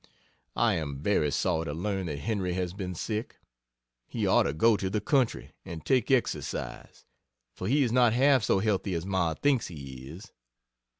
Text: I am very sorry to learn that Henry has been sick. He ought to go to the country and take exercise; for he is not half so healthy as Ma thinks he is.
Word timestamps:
I 0.55 0.73
am 0.77 0.97
very 0.97 1.29
sorry 1.29 1.65
to 1.65 1.75
learn 1.75 2.07
that 2.07 2.17
Henry 2.17 2.53
has 2.53 2.73
been 2.73 2.95
sick. 2.95 3.37
He 4.07 4.25
ought 4.25 4.47
to 4.49 4.53
go 4.53 4.75
to 4.75 4.89
the 4.89 4.99
country 4.99 5.51
and 5.63 5.85
take 5.85 6.09
exercise; 6.09 7.05
for 7.53 7.67
he 7.67 7.83
is 7.83 7.91
not 7.91 8.11
half 8.13 8.43
so 8.43 8.57
healthy 8.57 8.95
as 8.95 9.05
Ma 9.05 9.35
thinks 9.35 9.67
he 9.67 10.07
is. 10.09 10.31